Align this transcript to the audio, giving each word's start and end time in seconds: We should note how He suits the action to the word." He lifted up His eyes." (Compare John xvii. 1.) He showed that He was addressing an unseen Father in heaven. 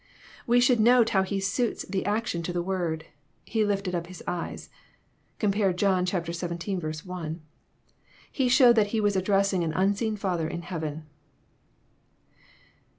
We 0.47 0.59
should 0.59 0.79
note 0.79 1.09
how 1.09 1.21
He 1.21 1.39
suits 1.39 1.85
the 1.85 2.07
action 2.07 2.41
to 2.41 2.51
the 2.51 2.63
word." 2.63 3.05
He 3.53 3.63
lifted 3.63 3.93
up 3.93 4.07
His 4.07 4.23
eyes." 4.25 4.67
(Compare 5.37 5.73
John 5.73 6.07
xvii. 6.07 6.75
1.) 6.75 7.41
He 8.31 8.49
showed 8.49 8.75
that 8.77 8.87
He 8.97 8.99
was 8.99 9.15
addressing 9.15 9.63
an 9.63 9.73
unseen 9.73 10.15
Father 10.15 10.47
in 10.47 10.63
heaven. 10.63 11.05